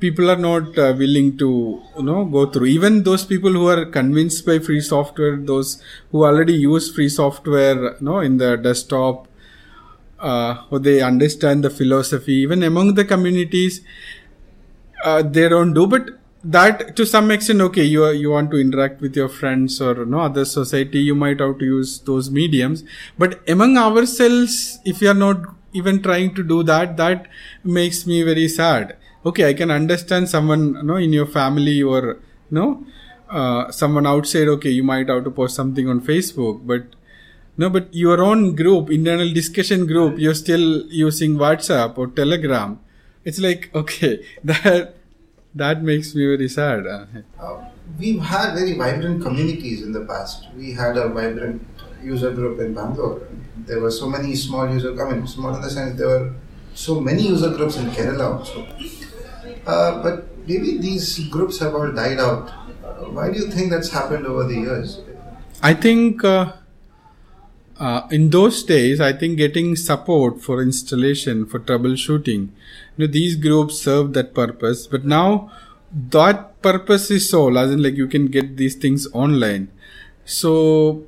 people 0.00 0.30
are 0.30 0.36
not 0.36 0.76
uh, 0.78 0.94
willing 0.96 1.36
to 1.38 1.82
you 1.96 2.02
know 2.02 2.24
go 2.24 2.46
through. 2.46 2.66
Even 2.66 3.02
those 3.02 3.24
people 3.24 3.52
who 3.52 3.68
are 3.68 3.86
convinced 3.86 4.44
by 4.46 4.58
free 4.58 4.80
software 4.80 5.36
those 5.36 5.82
who 6.10 6.24
already 6.24 6.54
use 6.54 6.94
free 6.94 7.08
software 7.08 7.76
you 7.76 7.96
know 8.00 8.20
in 8.20 8.36
the 8.36 8.56
desktop 8.56 9.28
uh, 10.18 10.64
or 10.70 10.78
they 10.78 11.00
understand 11.02 11.64
the 11.64 11.70
philosophy 11.70 12.34
even 12.34 12.62
among 12.62 12.94
the 12.94 13.04
communities 13.04 13.80
uh, 15.04 15.22
they 15.22 15.48
don't 15.48 15.74
do. 15.74 15.86
But 15.86 16.10
that 16.44 16.94
to 16.96 17.04
some 17.04 17.30
extent 17.32 17.60
okay 17.60 17.82
you 17.82 18.04
are, 18.04 18.12
you 18.12 18.30
want 18.30 18.50
to 18.52 18.56
interact 18.56 19.00
with 19.00 19.16
your 19.16 19.28
friends 19.28 19.80
or 19.80 19.96
you 19.96 20.06
know 20.06 20.20
other 20.20 20.44
society 20.44 21.00
you 21.00 21.14
might 21.14 21.40
have 21.40 21.58
to 21.58 21.64
use 21.64 22.00
those 22.00 22.30
mediums. 22.30 22.84
But 23.18 23.48
among 23.48 23.76
ourselves 23.76 24.78
if 24.84 25.00
you 25.00 25.10
are 25.10 25.14
not 25.14 25.38
even 25.80 26.02
trying 26.02 26.34
to 26.34 26.42
do 26.54 26.62
that 26.72 26.96
that 26.96 27.26
makes 27.64 28.06
me 28.06 28.22
very 28.22 28.48
sad. 28.48 28.96
Okay 29.28 29.44
i 29.48 29.54
can 29.58 29.72
understand 29.74 30.28
someone 30.32 30.64
you 30.74 30.82
know 30.88 30.96
in 31.04 31.12
your 31.12 31.26
family 31.26 31.82
or 31.82 32.02
you 32.50 32.56
know 32.58 32.68
uh, 33.28 33.70
someone 33.70 34.06
outside 34.06 34.48
okay 34.52 34.70
you 34.70 34.84
might 34.90 35.08
have 35.08 35.24
to 35.24 35.32
post 35.38 35.56
something 35.60 35.88
on 35.88 36.00
facebook 36.10 36.60
but 36.64 36.94
no 37.56 37.70
but 37.70 37.92
your 37.92 38.22
own 38.22 38.54
group 38.54 38.90
internal 38.90 39.32
discussion 39.32 39.86
group 39.86 40.18
you're 40.18 40.34
still 40.34 40.84
using 40.90 41.36
whatsapp 41.36 41.96
or 41.98 42.06
telegram. 42.08 42.78
It's 43.24 43.38
like 43.38 43.70
okay 43.82 44.24
that 44.44 44.94
that 45.54 45.82
makes 45.82 46.14
me 46.14 46.26
very 46.26 46.48
sad. 46.48 46.86
Uh, 46.86 47.06
we've 47.98 48.20
had 48.20 48.54
very 48.54 48.74
vibrant 48.74 49.22
communities 49.22 49.82
in 49.82 49.92
the 49.92 50.04
past. 50.04 50.46
We 50.56 50.72
had 50.72 50.98
a 50.98 51.08
vibrant 51.08 51.66
user 52.06 52.32
group 52.32 52.60
in 52.60 52.74
Bangalore. 52.74 53.20
There 53.66 53.80
were 53.80 53.90
so 53.90 54.08
many 54.08 54.34
small 54.34 54.68
user. 54.72 54.90
I 55.02 55.12
mean, 55.12 55.26
small 55.26 55.54
in 55.54 55.62
the 55.62 55.70
sense 55.70 55.98
there 55.98 56.08
were 56.08 56.34
so 56.74 57.00
many 57.00 57.22
user 57.28 57.50
groups 57.50 57.76
in 57.76 57.86
Kerala 57.90 58.26
also. 58.38 58.66
Uh, 59.66 60.02
but 60.02 60.46
maybe 60.46 60.78
these 60.78 61.18
groups 61.28 61.58
have 61.58 61.74
all 61.74 61.90
died 61.90 62.20
out. 62.20 62.52
Uh, 62.84 63.10
why 63.16 63.30
do 63.30 63.38
you 63.38 63.50
think 63.50 63.70
that's 63.70 63.90
happened 63.90 64.26
over 64.26 64.44
the 64.44 64.54
years? 64.54 65.00
I 65.62 65.74
think 65.74 66.22
uh, 66.22 66.52
uh, 67.78 68.02
in 68.10 68.30
those 68.30 68.62
days, 68.62 69.00
I 69.00 69.12
think 69.12 69.38
getting 69.38 69.74
support 69.76 70.42
for 70.42 70.62
installation 70.62 71.46
for 71.46 71.58
troubleshooting, 71.58 72.48
you 72.96 73.06
know, 73.06 73.06
these 73.06 73.36
groups 73.36 73.78
served 73.78 74.14
that 74.14 74.34
purpose. 74.34 74.86
But 74.86 75.04
now 75.04 75.50
that 76.10 76.60
purpose 76.62 77.10
is 77.10 77.28
sold, 77.28 77.56
as 77.56 77.70
in 77.70 77.82
like 77.82 77.96
you 77.96 78.06
can 78.06 78.26
get 78.26 78.56
these 78.56 78.74
things 78.74 79.06
online. 79.12 79.68
So 80.24 81.04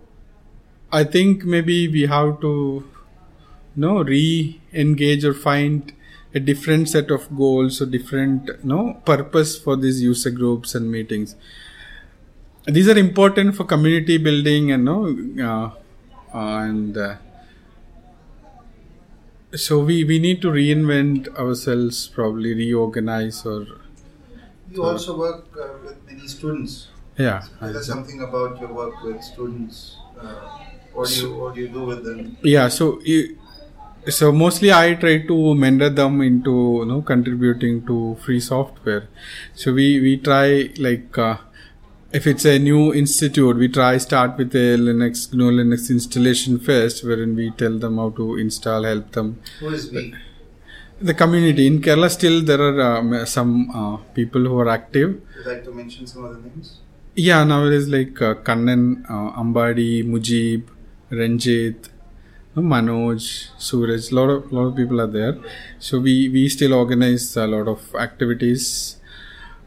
I 0.93 1.05
think 1.05 1.45
maybe 1.45 1.89
we 1.89 2.03
have 2.07 2.41
to, 2.41 2.85
you 3.77 3.81
know, 3.83 4.03
re-engage 4.03 5.25
or 5.25 5.35
find 5.35 5.93
a 6.35 6.41
different 6.41 6.89
set 6.89 7.11
of 7.11 7.35
goals 7.37 7.81
or 7.81 7.87
different, 7.87 8.49
you 8.49 8.59
know, 8.65 9.01
purpose 9.05 9.59
for 9.59 9.77
these 9.77 10.03
user 10.03 10.31
groups 10.31 10.75
and 10.75 10.91
meetings 10.91 11.37
these 12.67 12.89
are 12.89 12.99
important 12.99 13.57
for 13.57 13.65
community 13.65 14.19
building 14.19 14.73
and 14.73 14.85
no 14.85 14.97
uh, 15.43 15.71
and 16.35 16.97
uh, 16.99 17.17
so 19.55 19.79
we 19.79 20.05
we 20.05 20.19
need 20.19 20.41
to 20.43 20.49
reinvent 20.49 21.29
ourselves 21.45 22.09
probably 22.09 22.55
reorganize 22.55 23.45
or 23.47 23.61
You 24.71 24.85
also 24.85 25.17
work 25.19 25.47
uh, 25.57 25.67
with 25.85 25.97
many 26.07 26.29
students. 26.29 26.89
yeah 27.17 27.41
Tell 27.61 27.77
us 27.79 27.87
something 27.87 28.21
about 28.23 28.61
your 28.61 28.73
work 28.81 29.03
with 29.03 29.23
students. 29.23 29.97
Uh, 30.21 30.68
what 30.99 31.09
do 31.15 31.17
you 31.23 31.31
what 31.43 31.55
do 31.57 31.61
you 31.65 31.69
do 31.79 31.83
with 31.91 32.01
them? 32.09 32.21
yeah 32.55 32.69
so 32.79 32.87
you- 33.11 33.35
so 34.17 34.27
mostly 34.43 34.69
i 34.73 34.95
try 35.03 35.15
to 35.31 35.37
mentor 35.63 35.89
them 36.01 36.15
into 36.29 36.53
you 36.81 36.87
know 36.91 37.01
contributing 37.11 37.75
to 37.89 37.97
free 38.25 38.41
software 38.53 39.03
so 39.63 39.73
we 39.79 39.87
we 40.05 40.13
try 40.29 40.47
like 40.87 41.19
uh, 41.27 41.37
if 42.19 42.27
it's 42.31 42.47
a 42.53 42.57
new 42.69 42.83
institute 43.01 43.57
we 43.63 43.69
try 43.79 43.91
start 44.07 44.31
with 44.41 44.55
a 44.63 44.69
linux 44.87 45.25
GNU 45.35 45.49
linux 45.59 45.91
installation 45.97 46.55
first 46.69 47.05
wherein 47.09 47.35
we 47.41 47.47
tell 47.63 47.77
them 47.85 47.99
how 48.03 48.09
to 48.21 48.27
install 48.45 48.85
help 48.93 49.11
them 49.19 49.29
Who 49.61 49.69
is 49.81 49.85
we? 49.97 50.05
the 51.11 51.15
community 51.23 51.67
in 51.73 51.77
kerala 51.87 52.09
still 52.19 52.39
there 52.51 52.63
are 52.69 52.79
um, 52.89 53.11
some 53.37 53.53
uh, 53.81 53.97
people 54.19 54.43
who 54.51 54.57
are 54.63 54.71
active 54.79 55.11
Would 55.11 55.45
you 55.45 55.51
like 55.53 55.63
to 55.69 55.73
mention 55.83 56.07
some 56.13 56.25
other 56.31 56.41
names? 56.49 56.69
yeah 57.29 57.43
nowadays 57.53 57.87
like 57.99 58.17
uh, 58.31 58.35
kannan 58.49 58.83
uh, 59.15 59.29
ambadi 59.43 59.91
mujib 60.15 60.63
ranjit 61.11 61.91
manoj 62.57 63.21
suraj 63.59 64.11
lot 64.13 64.31
of 64.31 64.53
lot 64.53 64.67
of 64.69 64.77
people 64.77 65.01
are 65.01 65.07
there. 65.07 65.37
So 65.79 65.99
we 65.99 66.29
we 66.29 66.49
still 66.49 66.75
organize 66.75 67.37
a 67.37 67.47
lot 67.47 67.69
of 67.69 67.95
activities. 67.95 68.97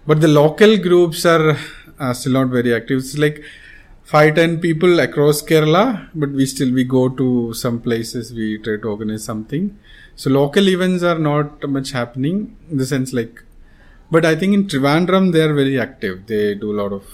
But 0.05 0.21
the 0.21 0.27
local 0.27 0.77
groups 0.77 1.25
are 1.25 1.57
uh, 1.99 2.13
still 2.13 2.33
not 2.33 2.47
very 2.47 2.73
active. 2.73 2.99
It's 2.99 3.17
like 3.17 3.43
five 4.03 4.35
ten 4.35 4.59
people 4.59 4.99
across 4.99 5.41
kerala 5.41 6.09
but 6.13 6.31
we 6.31 6.45
still 6.45 6.71
we 6.73 6.83
go 6.83 7.07
to 7.07 7.53
some 7.53 7.79
places 7.79 8.33
we 8.33 8.57
try 8.57 8.77
to 8.77 8.87
organize 8.89 9.23
something. 9.23 9.77
So 10.15 10.29
local 10.29 10.67
events 10.67 11.03
are 11.03 11.19
not 11.19 11.67
much 11.69 11.91
happening 11.91 12.57
in 12.69 12.77
the 12.77 12.85
sense 12.85 13.13
like 13.13 13.43
but 14.11 14.25
i 14.25 14.35
think 14.35 14.53
in 14.53 14.67
trivandrum 14.67 15.31
they 15.31 15.41
are 15.41 15.53
very 15.53 15.79
active. 15.79 16.27
They 16.27 16.55
do 16.55 16.71
a 16.71 16.77
lot 16.81 16.91
of 16.91 17.05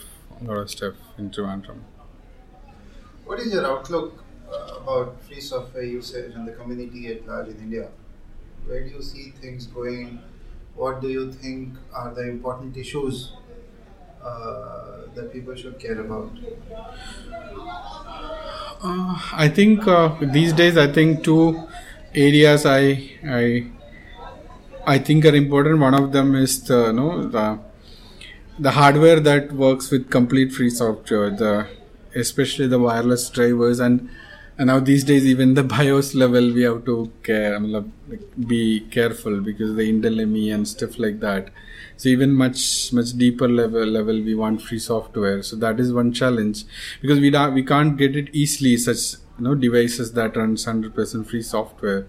a 0.41 0.43
lot 0.45 0.57
of 0.57 0.69
stuff 0.69 0.95
in 1.17 1.29
trivandrum 1.29 1.79
What 3.27 3.39
is 3.39 3.53
your 3.53 3.65
outlook 3.67 4.23
uh, 4.49 4.77
about 4.81 5.21
free 5.21 5.41
software 5.41 5.83
usage 5.83 6.33
and 6.33 6.47
the 6.47 6.53
community 6.53 7.07
at 7.07 7.27
large 7.27 7.49
in 7.49 7.57
India? 7.57 7.89
Where 8.65 8.83
do 8.83 8.89
you 8.89 9.01
see 9.01 9.31
things 9.41 9.67
going? 9.67 10.19
What 10.75 11.01
do 11.01 11.09
you 11.09 11.31
think 11.33 11.75
are 11.93 12.13
the 12.13 12.29
important 12.29 12.77
issues 12.77 13.33
uh, 14.23 15.07
that 15.15 15.33
people 15.33 15.55
should 15.55 15.77
care 15.79 15.99
about? 15.99 16.31
Uh, 18.81 19.19
I 19.33 19.49
think 19.49 19.87
uh, 19.87 20.15
these 20.21 20.53
days, 20.53 20.77
I 20.77 20.87
think 20.91 21.23
two 21.23 21.67
areas 22.13 22.65
I 22.65 23.11
I 23.25 23.65
I 24.85 24.97
think 24.99 25.25
are 25.25 25.35
important. 25.35 25.79
One 25.79 25.93
of 25.93 26.11
them 26.11 26.35
is 26.35 26.63
the 26.63 26.87
you 26.87 26.93
know 26.93 27.27
the 27.27 27.59
the 28.59 28.71
hardware 28.71 29.19
that 29.19 29.51
works 29.51 29.91
with 29.91 30.09
complete 30.09 30.51
free 30.51 30.69
software, 30.69 31.29
the 31.29 31.67
especially 32.17 32.67
the 32.67 32.79
wireless 32.79 33.29
drivers 33.29 33.79
and 33.79 34.09
and 34.57 34.67
now 34.67 34.79
these 34.79 35.03
days 35.03 35.25
even 35.25 35.53
the 35.53 35.63
BIOS 35.75 36.15
level 36.15 36.51
we 36.53 36.63
have 36.63 36.83
to 36.85 37.11
care 37.23 37.55
I 37.55 37.59
mean, 37.59 37.71
like, 37.71 38.47
be 38.47 38.81
careful 38.91 39.39
because 39.41 39.75
the 39.75 39.83
Intel 39.83 40.27
ME 40.27 40.49
and 40.49 40.67
stuff 40.67 40.97
like 40.97 41.19
that. 41.19 41.49
So 41.97 42.09
even 42.09 42.33
much 42.33 42.91
much 42.93 43.13
deeper 43.13 43.47
level 43.47 43.85
level 43.85 44.21
we 44.21 44.35
want 44.35 44.61
free 44.61 44.79
software. 44.79 45.41
So 45.43 45.55
that 45.57 45.79
is 45.79 45.93
one 45.93 46.13
challenge 46.13 46.63
because 47.01 47.19
we 47.19 47.29
don't 47.29 47.53
we 47.53 47.63
can't 47.63 47.97
get 47.97 48.15
it 48.15 48.29
easily 48.33 48.77
such 48.77 49.19
you 49.37 49.45
know 49.45 49.55
devices 49.55 50.13
that 50.13 50.35
runs 50.35 50.65
hundred 50.65 50.95
percent 50.95 51.27
free 51.29 51.41
software. 51.41 52.07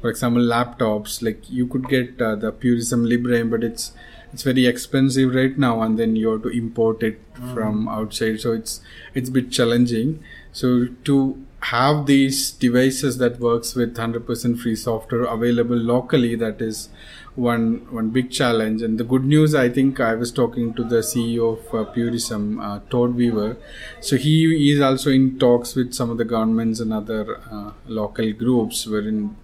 For 0.00 0.08
example, 0.08 0.42
laptops 0.42 1.22
like 1.22 1.50
you 1.50 1.66
could 1.66 1.88
get 1.88 2.20
uh, 2.20 2.34
the 2.34 2.52
Purism 2.52 3.04
Librem, 3.04 3.50
but 3.50 3.62
it's 3.62 3.92
it's 4.32 4.42
very 4.42 4.66
expensive 4.66 5.34
right 5.34 5.56
now, 5.58 5.82
and 5.82 5.98
then 5.98 6.16
you 6.16 6.30
have 6.30 6.42
to 6.42 6.48
import 6.48 7.02
it 7.02 7.20
from 7.52 7.88
outside. 7.88 8.40
So 8.40 8.52
it's 8.52 8.80
it's 9.14 9.28
a 9.28 9.32
bit 9.32 9.50
challenging. 9.50 10.22
So 10.52 10.88
to 11.04 11.46
have 11.62 12.06
these 12.06 12.52
devices 12.52 13.18
that 13.18 13.38
works 13.38 13.74
with 13.74 13.94
100% 13.94 14.58
free 14.58 14.74
software 14.76 15.24
available 15.24 15.76
locally 15.76 16.34
that 16.34 16.60
is 16.62 16.88
one 17.34 17.86
one 17.90 18.08
big 18.10 18.30
challenge 18.30 18.82
and 18.82 18.98
the 18.98 19.04
good 19.04 19.24
news 19.24 19.54
i 19.54 19.68
think 19.68 20.00
i 20.00 20.14
was 20.14 20.32
talking 20.32 20.72
to 20.74 20.82
the 20.82 20.96
ceo 20.96 21.58
of 21.58 21.74
uh, 21.74 21.84
purism 21.92 22.58
uh, 22.58 22.80
todd 22.90 23.14
weaver 23.14 23.56
so 24.00 24.16
he 24.16 24.72
is 24.72 24.80
also 24.80 25.10
in 25.10 25.38
talks 25.38 25.74
with 25.76 25.92
some 25.92 26.10
of 26.10 26.18
the 26.18 26.24
governments 26.24 26.80
and 26.80 26.92
other 26.92 27.40
uh, 27.52 27.70
local 27.86 28.32
groups 28.32 28.86
wherein 28.86 29.36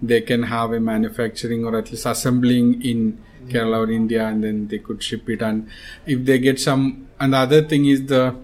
they 0.00 0.20
can 0.20 0.44
have 0.44 0.72
a 0.72 0.80
manufacturing 0.80 1.64
or 1.64 1.76
at 1.76 1.90
least 1.90 2.06
assembling 2.06 2.80
in 2.82 3.18
kerala 3.48 3.86
or 3.86 3.90
india 3.90 4.26
and 4.26 4.44
then 4.44 4.68
they 4.68 4.78
could 4.78 5.02
ship 5.02 5.28
it. 5.28 5.42
And 5.42 5.68
if 6.06 6.24
they 6.24 6.38
get 6.38 6.60
some 6.60 7.08
and 7.20 7.32
the 7.34 7.38
other 7.38 7.62
thing 7.62 7.86
is 7.86 8.06
the 8.06 8.34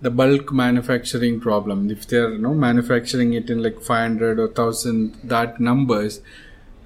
the 0.00 0.10
bulk 0.10 0.52
manufacturing 0.52 1.40
problem. 1.40 1.90
If 1.90 2.06
they're 2.06 2.32
you 2.32 2.38
know 2.38 2.54
manufacturing 2.54 3.32
it 3.34 3.50
in 3.50 3.62
like 3.62 3.80
500 3.80 4.38
or 4.38 4.46
1000 4.46 5.16
that 5.24 5.60
numbers 5.60 6.20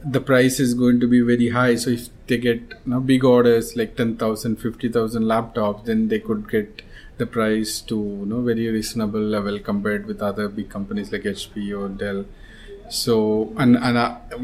the 0.05 0.21
price 0.21 0.59
is 0.59 0.75
going 0.75 0.99
to 0.99 1.07
be 1.07 1.21
very 1.21 1.51
high. 1.51 1.77
So 1.77 1.91
if 1.91 2.09
they 2.27 2.39
get 2.39 2.61
you 2.61 2.93
know 2.93 3.01
big 3.01 3.25
orders 3.25 3.77
like 3.77 3.97
10000 3.97 4.57
50000 4.57 5.23
laptops 5.23 5.85
then 5.85 6.09
they 6.09 6.19
could 6.19 6.49
get 6.51 6.83
the 7.19 7.27
price 7.27 7.81
to 7.81 7.97
you 7.97 8.27
know 8.27 8.41
very 8.43 8.69
reasonable 8.69 9.21
level 9.21 9.59
compared 9.59 10.07
with 10.07 10.23
other 10.23 10.49
big 10.49 10.69
companies 10.69 11.13
like 11.13 11.23
hp 11.33 11.67
or 11.81 11.89
dell 11.89 12.25
so 12.93 13.53
and 13.57 13.77
and 13.77 13.97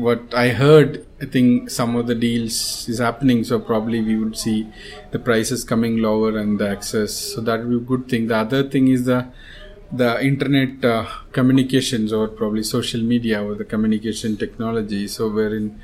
what 0.04 0.34
i 0.34 0.48
heard 0.48 1.06
i 1.20 1.26
think 1.26 1.68
some 1.68 1.94
of 1.96 2.06
the 2.06 2.14
deals 2.14 2.88
is 2.88 2.98
happening 2.98 3.44
so 3.44 3.58
probably 3.58 4.00
we 4.00 4.16
would 4.16 4.36
see 4.36 4.66
the 5.10 5.18
prices 5.18 5.64
coming 5.64 5.98
lower 5.98 6.36
and 6.38 6.58
the 6.58 6.68
access. 6.68 7.14
So 7.14 7.40
that 7.42 7.60
would 7.60 7.70
be 7.70 7.76
a 7.76 7.80
good 7.80 8.08
thing. 8.08 8.28
The 8.28 8.36
other 8.36 8.62
thing 8.68 8.88
is 8.88 9.04
the 9.04 9.26
the 9.90 10.22
internet 10.22 10.84
uh, 10.84 11.06
communications 11.32 12.12
or 12.12 12.28
probably 12.28 12.62
social 12.62 13.02
media 13.02 13.42
or 13.42 13.54
the 13.54 13.64
communication 13.64 14.36
technology. 14.36 15.08
So 15.08 15.28
wherein 15.30 15.80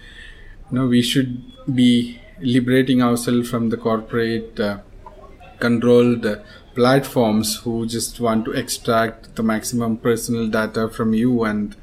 you 0.70 0.78
know 0.78 0.86
we 0.86 1.02
should 1.02 1.30
be 1.74 2.20
liberating 2.40 3.02
ourselves 3.02 3.48
from 3.48 3.70
the 3.70 3.76
corporate 3.76 4.60
uh, 4.60 4.78
controlled 5.58 6.26
uh, 6.26 6.36
platforms 6.74 7.56
who 7.58 7.86
just 7.86 8.20
want 8.20 8.44
to 8.44 8.52
extract 8.52 9.34
the 9.36 9.42
maximum 9.42 9.96
personal 9.96 10.48
data 10.48 10.88
from 10.88 11.14
you 11.14 11.44
and 11.44 11.76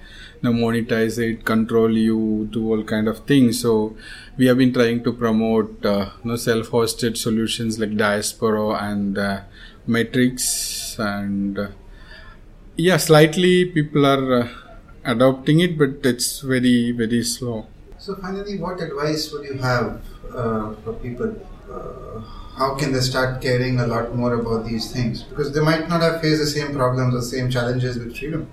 monetize 0.43 1.17
it 1.19 1.45
control 1.45 1.95
you 1.95 2.47
do 2.51 2.67
all 2.69 2.83
kind 2.83 3.07
of 3.07 3.19
things 3.19 3.61
so 3.61 3.95
we 4.37 4.47
have 4.47 4.57
been 4.57 4.73
trying 4.73 5.03
to 5.03 5.13
promote 5.13 5.85
uh, 5.85 6.09
you 6.23 6.31
know, 6.31 6.35
self-hosted 6.35 7.15
solutions 7.15 7.77
like 7.79 7.95
diaspora 7.95 8.69
and 8.89 9.17
uh, 9.17 9.41
matrix 9.85 10.97
and 10.99 11.59
uh, 11.59 11.67
yeah 12.75 12.97
slightly 12.97 13.65
people 13.65 14.05
are 14.05 14.41
uh, 14.41 14.47
adopting 15.05 15.59
it 15.59 15.77
but 15.77 16.05
it's 16.05 16.39
very 16.41 16.91
very 16.91 17.23
slow 17.23 17.67
So 18.03 18.15
finally, 18.15 18.57
what 18.57 18.81
advice 18.81 19.31
would 19.31 19.43
you 19.45 19.57
have 19.61 20.01
uh, 20.33 20.73
for 20.83 20.93
people? 21.03 21.35
How 22.61 22.75
can 22.75 22.93
they 22.93 22.99
start 22.99 23.41
caring 23.41 23.79
a 23.79 23.87
lot 23.87 24.15
more 24.15 24.35
about 24.35 24.67
these 24.67 24.91
things? 24.91 25.23
Because 25.23 25.51
they 25.51 25.61
might 25.61 25.89
not 25.89 26.01
have 26.03 26.21
faced 26.21 26.41
the 26.41 26.45
same 26.45 26.73
problems 26.73 27.15
or 27.15 27.21
same 27.23 27.49
challenges 27.49 27.97
with 27.97 28.15
freedom. 28.15 28.47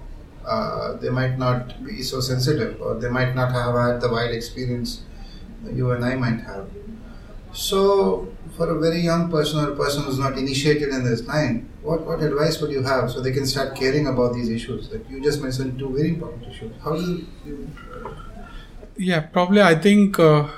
Uh, 0.47 0.95
they 0.95 1.11
might 1.11 1.37
not 1.37 1.85
be 1.85 2.03
so 2.03 2.19
sensitive, 2.21 2.81
or 2.81 2.95
they 2.95 3.11
might 3.11 3.35
not 3.35 3.53
have 3.53 3.75
had 3.75 4.01
the 4.01 4.09
wide 4.11 4.31
experience 4.31 5.03
you 5.75 5.91
and 5.91 6.03
I 6.03 6.15
might 6.15 6.41
have. 6.41 6.71
So, 7.53 8.33
for 8.57 8.71
a 8.71 8.79
very 8.81 9.01
young 9.01 9.31
person 9.31 9.63
or 9.63 9.73
a 9.73 9.77
person 9.77 10.05
who's 10.05 10.19
not 10.19 10.39
initiated 10.39 10.89
in 10.89 11.05
this 11.05 11.27
line, 11.27 11.69
what, 11.83 12.07
what 12.07 12.23
advice 12.23 12.63
would 12.63 12.71
you 12.71 12.83
have 12.85 13.11
so 13.11 13.21
they 13.21 13.33
can 13.33 13.45
start 13.47 13.77
caring 13.77 14.07
about 14.07 14.33
these 14.33 14.49
issues? 14.49 14.89
that 14.89 15.05
you 15.11 15.23
just 15.23 15.43
mentioned 15.43 15.79
two 15.79 15.91
very 15.95 16.09
important 16.15 16.47
issues. 16.47 16.73
How 16.83 16.97
do 16.97 17.27
you. 17.45 17.71
Yeah, 18.97 19.21
probably 19.21 19.61
I 19.61 19.75
think 19.75 20.19
uh, 20.19 20.49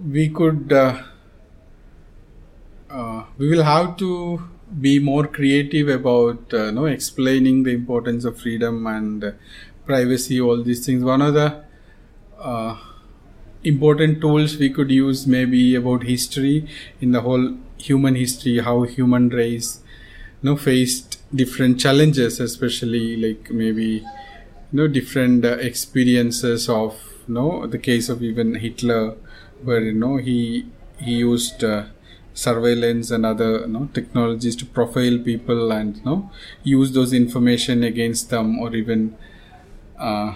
we 0.00 0.28
could. 0.28 0.72
Uh, 0.72 1.02
uh, 2.94 3.24
we 3.38 3.48
will 3.50 3.64
have 3.64 3.96
to 3.98 4.42
be 4.80 4.98
more 4.98 5.26
creative 5.26 5.88
about 5.88 6.52
uh, 6.54 6.70
know, 6.70 6.86
explaining 6.86 7.62
the 7.64 7.72
importance 7.72 8.24
of 8.24 8.40
freedom 8.40 8.86
and 8.86 9.24
uh, 9.24 9.32
privacy 9.86 10.40
all 10.40 10.62
these 10.62 10.84
things. 10.86 11.04
One 11.04 11.22
of 11.22 11.34
the 11.34 11.62
uh, 12.38 12.78
important 13.64 14.20
tools 14.20 14.56
we 14.58 14.70
could 14.70 14.90
use 14.90 15.26
maybe 15.26 15.74
about 15.74 16.04
history 16.04 16.68
in 17.00 17.12
the 17.12 17.22
whole 17.22 17.56
human 17.78 18.14
history 18.14 18.58
how 18.60 18.82
human 18.82 19.28
race 19.30 19.80
you 20.42 20.50
know 20.50 20.56
faced 20.56 21.20
different 21.34 21.80
challenges 21.80 22.40
especially 22.40 23.16
like 23.16 23.50
maybe 23.50 23.86
you 23.86 24.04
know 24.72 24.88
different 24.88 25.44
uh, 25.44 25.50
experiences 25.70 26.68
of 26.68 26.94
you 27.28 27.34
know 27.34 27.66
the 27.66 27.78
case 27.78 28.08
of 28.08 28.22
even 28.22 28.56
hitler 28.56 29.16
where 29.62 29.82
you 29.82 29.94
know 29.94 30.16
he 30.18 30.66
he 31.00 31.14
used 31.16 31.64
uh, 31.64 31.84
surveillance 32.34 33.10
and 33.10 33.24
other 33.24 33.60
you 33.60 33.68
know, 33.68 33.88
technologies 33.94 34.56
to 34.56 34.66
profile 34.66 35.18
people 35.18 35.72
and 35.72 35.96
you 35.98 36.04
know 36.04 36.30
use 36.64 36.92
those 36.92 37.12
information 37.12 37.82
against 37.84 38.30
them 38.30 38.58
or 38.58 38.74
even 38.74 39.16
uh, 39.98 40.34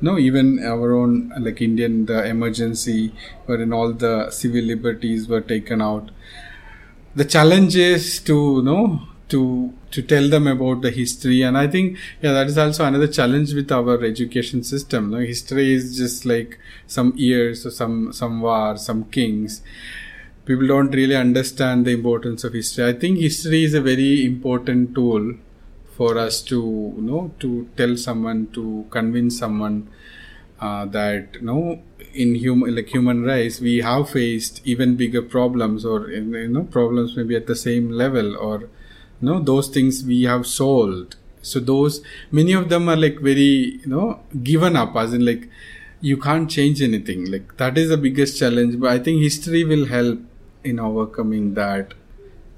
no 0.00 0.18
even 0.18 0.58
our 0.64 0.94
own 0.96 1.32
like 1.38 1.60
indian 1.62 2.06
the 2.06 2.24
emergency 2.26 3.12
wherein 3.46 3.72
all 3.72 3.92
the 3.92 4.30
civil 4.30 4.62
liberties 4.62 5.28
were 5.28 5.40
taken 5.42 5.82
out. 5.82 6.10
The 7.14 7.24
challenge 7.24 7.76
is 7.76 8.20
to 8.20 8.34
you 8.58 8.62
know 8.62 9.02
to 9.28 9.72
to 9.90 10.02
tell 10.02 10.28
them 10.28 10.46
about 10.46 10.82
the 10.82 10.90
history. 10.90 11.42
And 11.42 11.56
i 11.58 11.66
think 11.66 11.98
yeah 12.22 12.32
that 12.32 12.46
is 12.46 12.58
also 12.58 12.84
another 12.84 13.08
challenge 13.08 13.52
with 13.54 13.70
our 13.72 14.02
education 14.04 14.62
system. 14.62 15.10
No 15.10 15.18
history 15.18 15.72
is 15.74 15.96
just 15.96 16.24
like 16.24 16.58
some 16.86 17.12
years 17.16 17.66
or 17.66 17.70
some 17.70 18.12
some 18.12 18.40
war 18.40 18.76
some 18.76 19.04
kings 19.04 19.62
people 20.44 20.66
don't 20.66 20.90
really 20.90 21.16
understand 21.16 21.86
the 21.86 21.92
importance 21.92 22.44
of 22.44 22.52
history. 22.52 22.84
I 22.84 22.92
think 22.92 23.18
history 23.18 23.64
is 23.64 23.74
a 23.74 23.80
very 23.80 24.24
important 24.24 24.94
tool 24.94 25.34
for 25.96 26.16
us 26.18 26.40
to 26.42 26.58
you 26.96 27.02
know 27.02 27.30
to 27.40 27.68
tell 27.76 27.96
someone 27.96 28.46
to 28.58 28.86
convince 28.90 29.38
someone 29.38 29.88
uh, 30.60 30.84
that 30.86 31.34
you 31.34 31.42
know 31.42 31.82
in 32.14 32.34
human 32.34 32.74
like 32.74 32.88
human 32.88 33.22
race 33.22 33.60
we 33.60 33.78
have 33.78 34.08
faced 34.10 34.60
even 34.64 34.96
bigger 34.96 35.22
problems 35.22 35.84
or 35.84 36.10
you 36.10 36.48
know 36.48 36.64
problems 36.64 37.16
maybe 37.16 37.36
at 37.36 37.46
the 37.46 37.56
same 37.56 37.90
level 37.90 38.36
or 38.36 38.60
you 38.60 38.68
know 39.28 39.40
those 39.40 39.68
things 39.68 40.02
we 40.04 40.22
have 40.24 40.46
solved 40.46 41.16
so 41.42 41.60
those 41.60 42.02
many 42.30 42.52
of 42.52 42.68
them 42.68 42.88
are 42.88 42.96
like 42.96 43.20
very 43.20 43.78
you 43.82 43.86
know 43.94 44.20
given 44.42 44.76
up 44.76 44.96
as 44.96 45.12
in 45.14 45.24
like 45.24 45.48
you 46.00 46.16
can't 46.16 46.50
change 46.50 46.82
anything 46.82 47.30
like 47.30 47.56
that 47.58 47.76
is 47.76 47.90
the 47.90 47.96
biggest 47.96 48.38
challenge 48.38 48.78
but 48.80 48.90
i 48.90 48.98
think 48.98 49.20
history 49.20 49.64
will 49.64 49.86
help 49.86 50.18
in 50.64 50.78
overcoming 50.78 51.54
that. 51.54 51.94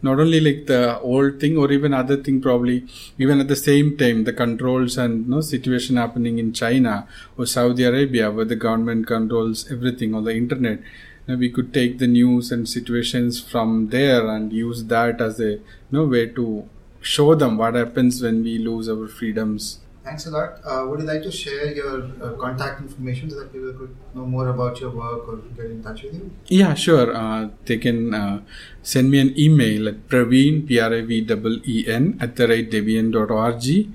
Not 0.05 0.19
only 0.19 0.41
like 0.41 0.67
the 0.67 0.99
old 1.01 1.39
thing 1.39 1.57
or 1.57 1.71
even 1.71 1.95
other 1.95 2.17
thing 2.17 2.41
probably 2.41 2.87
even 3.19 3.39
at 3.39 3.47
the 3.47 3.55
same 3.55 3.97
time 3.97 4.25
the 4.25 4.33
controls 4.33 4.99
and 4.99 5.27
you 5.27 5.31
know, 5.31 5.41
situation 5.41 5.97
happening 5.97 6.41
in 6.41 6.53
china 6.53 7.07
or 7.39 7.47
saudi 7.47 7.85
arabia 7.85 8.29
where 8.33 8.45
the 8.45 8.57
government 8.57 9.07
controls 9.07 9.71
everything 9.71 10.13
on 10.13 10.25
the 10.25 10.35
internet 10.35 10.81
you 10.81 11.35
know, 11.35 11.37
we 11.37 11.51
could 11.51 11.73
take 11.73 11.99
the 11.99 12.09
news 12.09 12.51
and 12.51 12.69
situations 12.69 13.41
from 13.41 13.91
there 13.91 14.27
and 14.27 14.53
use 14.53 14.83
that 14.87 15.21
as 15.21 15.39
a 15.39 15.53
you 15.53 15.63
know, 15.93 16.05
way 16.05 16.27
to 16.27 16.69
show 17.01 17.37
them 17.37 17.57
what 17.57 17.75
happens 17.75 18.21
when 18.21 18.43
we 18.43 18.59
lose 18.59 18.89
our 18.89 19.07
freedoms 19.07 19.79
Thanks 20.05 20.27
a 20.27 20.31
lot. 20.31 20.59
Uh, 20.65 20.85
would 20.89 21.01
you 21.01 21.07
like 21.07 21.23
to 21.23 21.31
share 21.31 21.73
your 21.73 22.11
uh, 22.21 22.33
contact 22.33 22.81
information 22.81 23.31
so 23.31 23.39
that 23.39 23.53
people 23.53 23.73
could 23.73 23.95
know 24.15 24.27
more 24.27 24.49
about 24.49 24.81
your 24.81 24.91
work 24.91 25.29
or 25.29 25.37
get 25.57 25.67
in 25.67 25.83
touch 25.83 26.03
with 26.03 26.15
you? 26.15 26.31
Yeah, 26.47 26.75
sure. 26.75 27.15
Uh, 27.15 27.51
they 27.67 27.79
can 27.79 28.13
uh, 28.13 28.41
send 28.83 29.13
me 29.13 29.21
an 29.21 29.39
email 29.39 29.89
at 29.89 30.09
praveen, 30.09 30.67
P-R-A-V-E-N, 30.67 32.19
at 32.21 32.35
the 32.35 32.49
rate 32.49 32.71
debian.org 32.73 33.89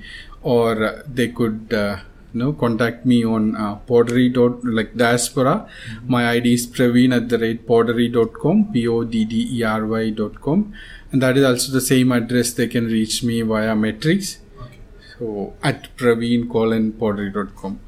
or 0.44 1.04
they 1.14 1.28
could 1.28 1.74
uh, 1.74 1.98
you 2.34 2.40
know, 2.40 2.54
contact 2.54 3.06
me 3.06 3.26
on 3.26 3.58
uh, 3.58 3.76
poddery 3.88 4.34
dot 4.34 4.64
like 4.64 4.96
diaspora. 4.96 5.68
Mm-hmm. 5.90 6.12
My 6.12 6.30
ID 6.30 6.54
is 6.54 6.68
praveen 6.68 7.14
at 7.14 7.28
the 7.28 7.38
rate 7.38 7.68
poddery.com, 7.68 8.72
P-O-D-D-E-R-Y 8.72 10.10
dot 10.12 10.40
com. 10.40 10.74
And 11.12 11.22
that 11.22 11.36
is 11.38 11.44
also 11.44 11.74
the 11.74 11.82
same 11.82 12.14
address 12.14 12.54
they 12.54 12.68
can 12.68 12.86
reach 12.86 13.24
me 13.24 13.42
via 13.42 13.76
Matrix 13.76 14.40
so 15.18 15.54
at 15.64 15.96
praveen:poddery.com. 15.98 17.80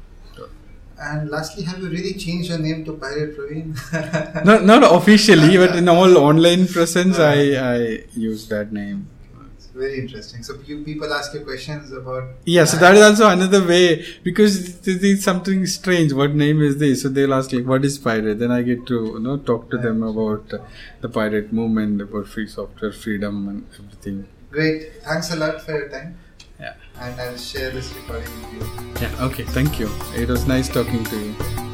And 1.02 1.30
lastly, 1.30 1.62
have 1.64 1.80
you 1.80 1.88
really 1.88 2.12
changed 2.12 2.50
your 2.50 2.58
name 2.58 2.84
to 2.84 2.92
Pirate 2.92 3.36
Praveen? 3.36 4.44
no, 4.44 4.58
not 4.58 4.82
officially, 4.94 5.56
but 5.62 5.74
in 5.74 5.88
all 5.88 6.18
online 6.18 6.66
presence, 6.68 7.18
I, 7.18 7.54
I 7.54 8.04
use 8.12 8.48
that 8.48 8.70
name. 8.70 9.08
It's 9.56 9.68
very 9.68 9.98
interesting. 9.98 10.42
So 10.42 10.56
you 10.66 10.84
people 10.84 11.10
ask 11.14 11.32
you 11.32 11.40
questions 11.40 11.90
about. 11.90 12.24
Yeah, 12.44 12.66
so 12.66 12.76
that 12.76 12.94
is 12.96 13.02
also 13.02 13.30
another 13.30 13.66
way 13.66 14.04
because 14.22 14.80
this 14.80 15.02
is 15.02 15.24
something 15.24 15.64
strange. 15.64 16.12
What 16.12 16.34
name 16.34 16.60
is 16.60 16.76
this? 16.76 17.00
So 17.00 17.08
they'll 17.08 17.32
ask 17.32 17.50
like, 17.52 17.66
"What 17.66 17.82
is 17.82 17.96
pirate?" 17.96 18.38
Then 18.38 18.50
I 18.50 18.60
get 18.60 18.86
to 18.88 18.98
you 19.14 19.20
know 19.20 19.38
talk 19.38 19.70
to 19.70 19.76
right. 19.76 19.84
them 19.86 20.02
about 20.02 20.52
the 21.00 21.08
pirate 21.08 21.50
movement, 21.50 22.02
about 22.02 22.26
free 22.28 22.46
software, 22.46 22.92
freedom, 22.92 23.48
and 23.48 23.66
everything. 23.78 24.26
Great. 24.50 25.02
Thanks 25.04 25.32
a 25.32 25.36
lot 25.36 25.62
for 25.62 25.78
your 25.78 25.88
time. 25.88 26.18
Yeah. 26.60 26.74
And 27.00 27.20
I'll 27.20 27.36
share 27.36 27.70
this 27.70 27.92
recording 27.94 28.28
with 28.42 28.52
you. 28.52 28.92
Yeah, 29.00 29.24
okay, 29.24 29.44
thank 29.44 29.78
you. 29.78 29.90
It 30.14 30.28
was 30.28 30.46
nice 30.46 30.68
talking 30.68 31.04
to 31.04 31.16
you. 31.16 31.69